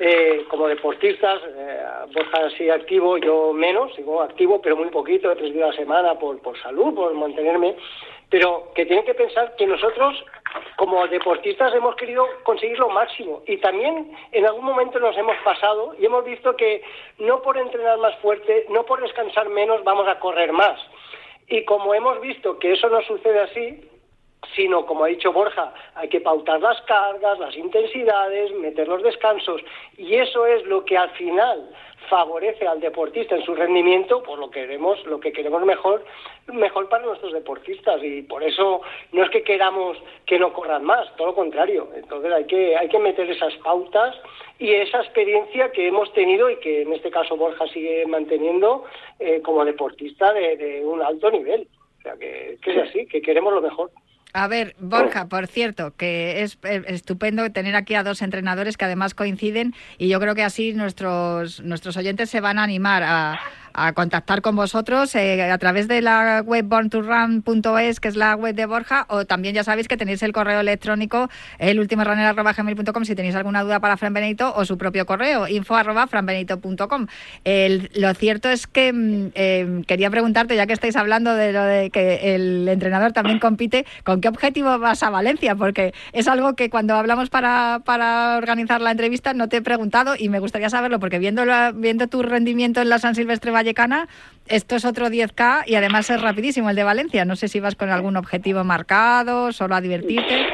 eh, 0.00 0.44
como 0.48 0.66
deportistas, 0.66 1.40
eh, 1.56 1.82
Borja 2.12 2.46
así 2.46 2.68
activo, 2.68 3.16
yo 3.16 3.52
menos, 3.52 3.94
sigo 3.94 4.20
activo, 4.20 4.60
pero 4.60 4.76
muy 4.76 4.88
poquito, 4.88 5.34
tres 5.36 5.54
días 5.54 5.68
a 5.68 5.70
la 5.70 5.76
semana 5.76 6.14
por, 6.18 6.40
por 6.42 6.60
salud, 6.60 6.94
por 6.94 7.14
mantenerme, 7.14 7.76
pero 8.28 8.72
que 8.74 8.86
tienen 8.86 9.04
que 9.04 9.14
pensar 9.14 9.54
que 9.56 9.66
nosotros, 9.66 10.24
como 10.76 11.06
deportistas, 11.06 11.72
hemos 11.72 11.94
querido 11.94 12.26
conseguir 12.42 12.78
lo 12.78 12.88
máximo 12.88 13.42
y 13.46 13.58
también 13.58 14.10
en 14.32 14.46
algún 14.46 14.64
momento 14.64 14.98
nos 14.98 15.16
hemos 15.16 15.36
pasado 15.44 15.94
y 15.98 16.06
hemos 16.06 16.24
visto 16.24 16.56
que 16.56 16.82
no 17.18 17.40
por 17.40 17.56
entrenar 17.56 17.98
más 17.98 18.16
fuerte, 18.18 18.66
no 18.70 18.84
por 18.84 19.00
descansar 19.00 19.48
menos, 19.48 19.84
vamos 19.84 20.08
a 20.08 20.18
correr 20.18 20.52
más. 20.52 20.78
Y 21.46 21.64
como 21.64 21.94
hemos 21.94 22.20
visto 22.20 22.58
que 22.58 22.72
eso 22.72 22.88
no 22.90 23.00
sucede 23.02 23.40
así, 23.40 23.88
sino, 24.54 24.86
como 24.86 25.04
ha 25.04 25.08
dicho 25.08 25.32
Borja, 25.32 25.72
hay 25.94 26.08
que 26.08 26.20
pautar 26.20 26.60
las 26.60 26.80
cargas, 26.82 27.38
las 27.38 27.56
intensidades, 27.56 28.52
meter 28.52 28.88
los 28.88 29.02
descansos, 29.02 29.60
y 29.96 30.14
eso 30.14 30.46
es 30.46 30.64
lo 30.66 30.84
que 30.84 30.96
al 30.96 31.10
final 31.10 31.68
favorece 32.08 32.66
al 32.66 32.80
deportista 32.80 33.36
en 33.36 33.44
su 33.44 33.54
rendimiento, 33.54 34.22
pues 34.22 34.38
lo 34.38 34.50
queremos, 34.50 35.04
lo 35.04 35.20
que 35.20 35.32
queremos 35.32 35.62
mejor, 35.64 36.04
mejor 36.46 36.88
para 36.88 37.04
nuestros 37.04 37.32
deportistas, 37.32 38.02
y 38.02 38.22
por 38.22 38.42
eso 38.42 38.80
no 39.12 39.24
es 39.24 39.30
que 39.30 39.42
queramos 39.42 39.98
que 40.24 40.38
no 40.38 40.52
corran 40.52 40.84
más, 40.84 41.14
todo 41.16 41.28
lo 41.28 41.34
contrario. 41.34 41.88
Entonces 41.94 42.32
hay 42.32 42.44
que, 42.44 42.76
hay 42.76 42.88
que 42.88 42.98
meter 42.98 43.30
esas 43.30 43.54
pautas 43.56 44.16
y 44.58 44.72
esa 44.72 45.00
experiencia 45.00 45.70
que 45.72 45.88
hemos 45.88 46.12
tenido 46.14 46.48
y 46.48 46.56
que 46.56 46.82
en 46.82 46.92
este 46.92 47.10
caso 47.10 47.36
Borja 47.36 47.66
sigue 47.68 48.06
manteniendo 48.06 48.84
eh, 49.18 49.42
como 49.42 49.64
deportista 49.64 50.32
de, 50.32 50.82
un 50.84 51.02
alto 51.02 51.30
nivel. 51.30 51.68
O 51.98 52.02
sea 52.02 52.16
que 52.16 52.58
es 52.64 52.78
así, 52.78 53.06
que 53.06 53.20
queremos 53.20 53.52
lo 53.52 53.60
mejor. 53.60 53.90
A 54.34 54.46
ver, 54.46 54.76
Borja, 54.78 55.26
por 55.26 55.46
cierto, 55.46 55.94
que 55.96 56.42
es 56.42 56.58
eh, 56.62 56.82
estupendo 56.86 57.50
tener 57.50 57.74
aquí 57.74 57.94
a 57.94 58.02
dos 58.02 58.20
entrenadores 58.20 58.76
que 58.76 58.84
además 58.84 59.14
coinciden 59.14 59.74
y 59.96 60.08
yo 60.08 60.20
creo 60.20 60.34
que 60.34 60.42
así 60.42 60.74
nuestros, 60.74 61.60
nuestros 61.60 61.96
oyentes 61.96 62.28
se 62.28 62.40
van 62.40 62.58
a 62.58 62.62
animar 62.62 63.02
a, 63.02 63.40
a 63.86 63.92
contactar 63.92 64.42
con 64.42 64.56
vosotros 64.56 65.14
eh, 65.14 65.50
a 65.50 65.58
través 65.58 65.88
de 65.88 66.02
la 66.02 66.42
web 66.44 66.66
born2run.es, 66.68 68.00
que 68.00 68.08
es 68.08 68.16
la 68.16 68.34
web 68.34 68.54
de 68.54 68.66
Borja, 68.66 69.06
o 69.08 69.24
también 69.24 69.54
ya 69.54 69.64
sabéis 69.64 69.88
que 69.88 69.96
tenéis 69.96 70.22
el 70.22 70.32
correo 70.32 70.60
electrónico, 70.60 71.28
el 71.58 71.78
último 71.78 72.04
gmail.com 72.04 73.04
si 73.04 73.14
tenéis 73.14 73.34
alguna 73.34 73.62
duda 73.62 73.80
para 73.80 73.96
Fran 73.96 74.14
Benito, 74.14 74.52
o 74.54 74.64
su 74.64 74.78
propio 74.78 75.06
correo, 75.06 75.48
info 75.48 75.76
arroba 75.76 76.08
lo 77.94 78.14
cierto 78.14 78.48
es 78.48 78.66
que 78.66 78.92
mm, 78.92 79.30
eh, 79.34 79.82
quería 79.86 80.10
preguntarte, 80.10 80.56
ya 80.56 80.66
que 80.66 80.72
estáis 80.72 80.96
hablando 80.96 81.34
de 81.34 81.52
lo 81.52 81.62
de 81.62 81.90
que 81.90 82.34
el 82.34 82.68
entrenador 82.68 83.12
también 83.12 83.38
compite, 83.38 83.86
¿con 84.04 84.20
qué 84.20 84.28
objetivo 84.28 84.78
vas 84.78 85.02
a 85.02 85.10
Valencia? 85.10 85.54
Porque 85.54 85.94
es 86.12 86.28
algo 86.28 86.54
que 86.54 86.70
cuando 86.70 86.94
hablamos 86.94 87.30
para, 87.30 87.80
para 87.84 88.36
organizar 88.36 88.80
la 88.80 88.90
entrevista 88.90 89.34
no 89.34 89.48
te 89.48 89.58
he 89.58 89.62
preguntado 89.62 90.14
y 90.18 90.28
me 90.28 90.38
gustaría 90.38 90.70
saberlo, 90.70 91.00
porque 91.00 91.18
viendo, 91.18 91.42
viendo 91.74 92.08
tu 92.08 92.22
rendimiento 92.22 92.80
en 92.80 92.88
la 92.88 92.98
San 92.98 93.14
Silvestre 93.14 93.50
Valle 93.50 93.67
esto 94.46 94.76
es 94.76 94.84
otro 94.84 95.08
10K 95.08 95.64
y 95.66 95.74
además 95.74 96.08
es 96.10 96.20
rapidísimo 96.20 96.70
el 96.70 96.76
de 96.76 96.84
Valencia. 96.84 97.24
No 97.24 97.36
sé 97.36 97.48
si 97.48 97.60
vas 97.60 97.74
con 97.74 97.90
algún 97.90 98.16
objetivo 98.16 98.64
marcado, 98.64 99.52
solo 99.52 99.74
a 99.74 99.80
divertirte. 99.80 100.46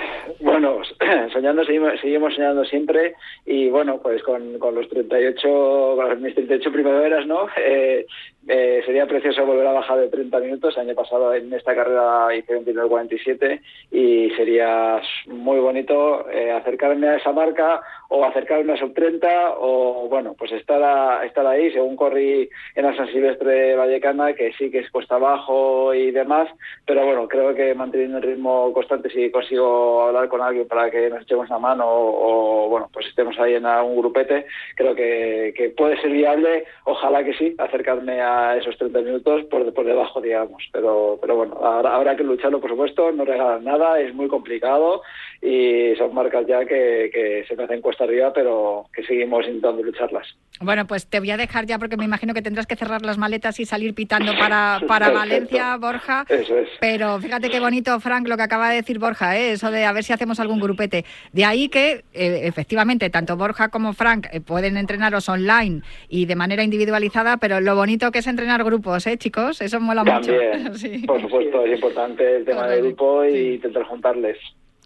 Bueno, 0.64 0.82
soñando, 1.32 1.62
seguimos, 1.64 2.00
seguimos 2.00 2.34
soñando 2.34 2.64
siempre 2.64 3.14
y 3.44 3.68
bueno, 3.68 4.00
pues 4.00 4.22
con, 4.22 4.58
con 4.58 4.74
los 4.74 4.88
38, 4.88 5.94
con 5.94 6.22
mis 6.22 6.34
38 6.34 6.72
primaveras, 6.72 7.26
¿no? 7.26 7.46
Eh, 7.66 8.06
eh, 8.46 8.82
sería 8.84 9.06
precioso 9.06 9.46
volver 9.46 9.66
a 9.66 9.72
bajar 9.72 9.98
de 9.98 10.08
30 10.08 10.38
minutos. 10.40 10.76
El 10.76 10.88
año 10.88 10.94
pasado 10.94 11.32
en 11.32 11.52
esta 11.52 11.74
carrera 11.74 12.34
hice 12.34 12.54
29.47 12.60 13.60
y 13.90 14.30
sería 14.32 15.00
muy 15.26 15.60
bonito 15.60 16.28
eh, 16.30 16.52
acercarme 16.52 17.08
a 17.08 17.16
esa 17.16 17.32
marca 17.32 17.80
o 18.08 18.24
acercarme 18.24 18.74
a 18.74 18.76
sub 18.76 18.94
30 18.94 19.54
o, 19.58 20.08
bueno, 20.08 20.34
pues 20.38 20.52
estar, 20.52 21.24
estar 21.24 21.46
ahí, 21.46 21.72
según 21.72 21.96
corrí 21.96 22.48
en 22.74 22.84
la 22.84 22.96
San 22.96 23.08
Silvestre 23.08 23.74
Vallecana, 23.76 24.34
que 24.34 24.52
sí 24.52 24.70
que 24.70 24.80
es 24.80 24.90
cuesta 24.90 25.16
abajo 25.16 25.94
y 25.94 26.10
demás, 26.10 26.48
pero 26.86 27.04
bueno, 27.04 27.26
creo 27.26 27.54
que 27.54 27.74
manteniendo 27.74 28.18
el 28.18 28.22
ritmo 28.22 28.72
constante, 28.72 29.10
si 29.10 29.30
consigo 29.30 30.02
hablar 30.02 30.28
con 30.28 30.42
alguien 30.42 30.53
para 30.68 30.90
que 30.90 31.10
nos 31.10 31.22
echemos 31.22 31.48
la 31.48 31.58
mano 31.58 31.84
o, 31.86 32.68
bueno, 32.68 32.88
pues 32.92 33.06
estemos 33.06 33.38
ahí 33.38 33.54
en 33.54 33.66
un 33.66 33.96
grupete, 33.96 34.46
creo 34.76 34.94
que, 34.94 35.54
que 35.56 35.70
puede 35.70 36.00
ser 36.00 36.10
viable, 36.10 36.64
ojalá 36.84 37.24
que 37.24 37.34
sí, 37.34 37.54
acercarme 37.58 38.20
a 38.20 38.56
esos 38.56 38.76
30 38.78 39.00
minutos 39.00 39.44
por, 39.44 39.72
por 39.72 39.84
debajo, 39.84 40.20
digamos. 40.20 40.62
Pero, 40.72 41.18
pero 41.20 41.36
bueno, 41.36 41.58
habrá, 41.64 42.16
que 42.16 42.22
lucharlo, 42.22 42.60
por 42.60 42.70
supuesto, 42.70 43.10
no 43.12 43.24
regalan 43.24 43.64
nada, 43.64 43.98
es 44.00 44.14
muy 44.14 44.28
complicado 44.28 45.02
y 45.42 45.94
son 45.96 46.14
marcas 46.14 46.46
ya 46.46 46.64
que, 46.64 47.10
que 47.12 47.44
se 47.46 47.56
me 47.56 47.64
hacen 47.64 47.80
cuesta 47.80 48.04
arriba, 48.04 48.32
pero 48.32 48.86
que 48.94 49.04
seguimos 49.04 49.46
intentando 49.46 49.82
lucharlas. 49.82 50.26
Bueno, 50.60 50.86
pues 50.86 51.08
te 51.08 51.18
voy 51.18 51.30
a 51.32 51.36
dejar 51.36 51.66
ya 51.66 51.78
porque 51.78 51.96
me 51.96 52.04
imagino 52.04 52.32
que 52.32 52.42
tendrás 52.42 52.66
que 52.66 52.76
cerrar 52.76 53.02
las 53.02 53.18
maletas 53.18 53.58
y 53.58 53.64
salir 53.64 53.94
pitando 53.94 54.32
para, 54.38 54.80
para 54.86 55.10
Valencia, 55.10 55.76
Borja. 55.76 56.24
Eso 56.28 56.56
es. 56.58 56.68
Pero 56.80 57.18
fíjate 57.18 57.50
qué 57.50 57.60
bonito, 57.60 57.98
Frank, 57.98 58.28
lo 58.28 58.36
que 58.36 58.44
acaba 58.44 58.70
de 58.70 58.76
decir 58.76 58.98
Borja, 58.98 59.36
¿eh? 59.36 59.52
eso 59.52 59.70
de 59.70 59.84
a 59.84 59.92
ver 59.92 60.04
si 60.04 60.12
hacemos 60.12 60.38
algún 60.44 60.60
grupete. 60.60 61.04
De 61.32 61.44
ahí 61.44 61.68
que, 61.68 62.04
eh, 62.12 62.40
efectivamente, 62.44 63.10
tanto 63.10 63.36
Borja 63.36 63.68
como 63.68 63.92
Frank 63.92 64.28
eh, 64.32 64.40
pueden 64.40 64.76
entrenaros 64.76 65.28
online 65.28 65.82
y 66.08 66.26
de 66.26 66.36
manera 66.36 66.62
individualizada, 66.62 67.38
pero 67.38 67.60
lo 67.60 67.74
bonito 67.74 68.10
que 68.10 68.20
es 68.20 68.26
entrenar 68.26 68.62
grupos, 68.64 69.06
¿eh, 69.06 69.16
chicos? 69.18 69.60
Eso 69.60 69.80
mola 69.80 70.04
mucho. 70.04 70.32
Por 71.06 71.20
supuesto, 71.20 71.64
es 71.64 71.74
importante 71.74 72.36
el 72.36 72.44
tema 72.44 72.66
del 72.68 72.82
grupo 72.82 73.24
y 73.24 73.54
intentar 73.54 73.84
juntarles. 73.84 74.38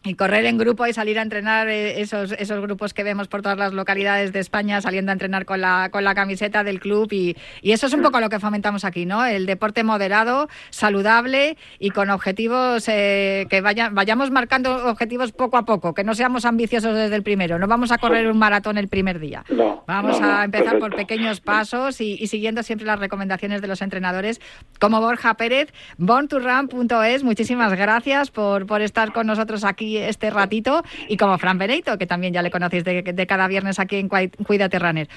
Y 0.08 0.14
correr 0.14 0.46
en 0.46 0.58
grupo 0.58 0.86
y 0.86 0.92
salir 0.92 1.18
a 1.18 1.22
entrenar 1.22 1.68
eh, 1.68 2.00
esos, 2.00 2.32
esos 2.32 2.60
grupos 2.60 2.94
que 2.94 3.02
vemos 3.02 3.28
por 3.28 3.42
todas 3.42 3.58
las 3.58 3.72
localidades 3.74 4.32
de 4.32 4.40
España 4.40 4.80
saliendo 4.80 5.12
a 5.12 5.14
entrenar 5.14 5.44
con 5.44 5.60
la, 5.60 5.90
con 5.90 6.04
la 6.04 6.14
camiseta 6.14 6.64
del 6.64 6.80
club 6.80 7.12
y, 7.12 7.36
y 7.62 7.72
eso 7.72 7.86
es 7.86 7.92
un 7.92 8.02
poco 8.02 8.18
lo 8.20 8.28
que 8.30 8.40
fomentamos 8.40 8.84
aquí, 8.84 9.04
¿no? 9.06 9.24
El 9.24 9.46
deporte 9.46 9.84
moderado, 9.84 10.48
saludable 10.70 11.56
y 11.78 11.90
con 11.90 12.10
objetivos 12.10 12.88
eh, 12.88 13.46
que 13.50 13.60
vayan, 13.60 13.94
vayamos 13.94 14.30
marcando 14.30 14.88
objetivos 14.88 15.32
poco 15.32 15.56
a 15.56 15.64
poco, 15.64 15.94
que 15.94 16.04
no 16.04 16.14
seamos 16.14 16.44
ambiciosos 16.44 16.94
desde 16.94 17.14
el 17.14 17.22
primero, 17.22 17.58
no 17.58 17.66
vamos 17.66 17.92
a 17.92 17.98
correr 17.98 18.28
un 18.28 18.38
maratón 18.38 18.78
el 18.78 18.88
primer 18.88 19.18
día. 19.18 19.44
vamos 19.86 20.20
a 20.20 20.44
empezar 20.44 20.78
por 20.78 20.94
pequeños 20.96 21.40
pasos 21.40 22.00
y, 22.00 22.26
siguiendo 22.26 22.62
siempre 22.62 22.86
las 22.86 22.98
recomendaciones 22.98 23.60
de 23.60 23.68
los 23.68 23.82
entrenadores 23.82 24.40
como 24.80 25.00
Borja 25.00 25.34
Pérez, 25.34 25.72
bornturran.es, 25.98 27.24
muchísimas 27.24 27.74
gracias 27.74 28.30
por, 28.30 28.66
por 28.66 28.80
estar 28.80 29.12
con 29.12 29.26
nosotros 29.26 29.64
aquí 29.64 29.97
este 30.04 30.30
ratito 30.30 30.82
y 31.08 31.16
como 31.16 31.38
Fran 31.38 31.58
Benito, 31.58 31.98
que 31.98 32.06
también 32.06 32.32
ya 32.32 32.42
le 32.42 32.50
conocéis 32.50 32.84
de, 32.84 33.02
de 33.02 33.26
cada 33.26 33.48
viernes 33.48 33.78
aquí 33.78 33.96
en 33.96 34.08
Cuídate 34.08 34.78
Runner. 34.78 35.08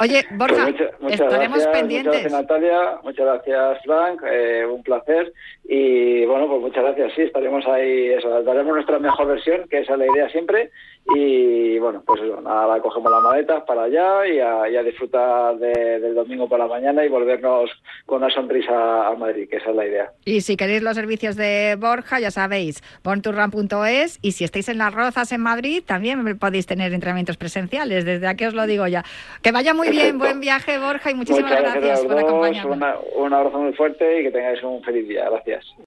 Oye, 0.00 0.24
Borja, 0.32 0.68
pues 1.00 1.20
estaremos 1.20 1.66
pendientes. 1.68 2.06
Muchas 2.06 2.22
gracias, 2.22 2.32
Natalia. 2.32 2.98
Muchas 3.02 3.26
gracias, 3.26 3.78
Frank. 3.84 4.22
Eh, 4.26 4.66
un 4.66 4.82
placer. 4.82 5.32
Y 5.66 6.26
bueno, 6.26 6.48
pues 6.48 6.60
muchas 6.60 6.82
gracias. 6.82 7.12
Sí, 7.14 7.22
estaremos 7.22 7.64
ahí. 7.66 8.08
Eso, 8.08 8.42
daremos 8.42 8.74
nuestra 8.74 8.98
mejor 8.98 9.28
versión, 9.28 9.68
que 9.68 9.78
esa 9.78 9.92
es 9.92 9.98
la 9.98 10.06
idea 10.06 10.28
siempre. 10.30 10.70
Y 11.14 11.78
bueno, 11.78 12.02
pues 12.06 12.22
eso, 12.22 12.40
nada, 12.40 12.80
cogemos 12.80 13.12
las 13.12 13.22
maletas 13.22 13.62
para 13.64 13.82
allá 13.82 14.26
y 14.26 14.40
a, 14.40 14.82
disfrutar 14.82 15.56
del 15.58 16.14
domingo 16.14 16.48
por 16.48 16.58
la 16.58 16.66
mañana 16.66 17.04
y 17.04 17.08
volvernos 17.08 17.70
con 18.06 18.22
una 18.22 18.32
sonrisa 18.32 19.08
a 19.08 19.14
Madrid, 19.14 19.48
que 19.50 19.56
esa 19.56 19.70
es 19.70 19.76
la 19.76 19.86
idea. 19.86 20.12
Y 20.24 20.40
si 20.40 20.56
queréis 20.56 20.82
los 20.82 20.94
servicios 20.94 21.36
de 21.36 21.76
Borja, 21.78 22.20
ya 22.20 22.30
sabéis, 22.30 22.82
bornturran.es. 23.02 24.18
Y 24.22 24.32
si 24.32 24.44
estáis 24.44 24.68
en 24.70 24.78
Las 24.78 24.94
Rozas, 24.94 25.30
en 25.32 25.42
Madrid, 25.42 25.82
también 25.84 26.38
podéis 26.38 26.66
tener 26.66 26.92
entrenamientos 26.92 27.36
presenciales. 27.36 28.06
Desde 28.06 28.26
aquí 28.26 28.46
os 28.46 28.54
lo 28.54 28.66
digo 28.66 28.86
ya. 28.86 29.04
Que 29.42 29.52
vaya 29.52 29.74
muy 29.74 29.83
bien, 29.90 30.18
buen 30.18 30.40
viaje, 30.40 30.78
Borja, 30.78 31.10
y 31.10 31.14
muchísimas 31.14 31.60
gracias, 31.60 32.00
por 32.02 32.18
acompañarnos. 32.18 32.78
un 33.16 33.32
abrazo 33.32 33.58
muy 33.58 33.72
fuerte 33.74 34.20
y 34.20 34.24
que 34.24 34.30
tengáis 34.30 34.62
un 34.62 34.82
feliz 34.82 35.08
día. 35.08 35.28
Gracias. 35.28 35.74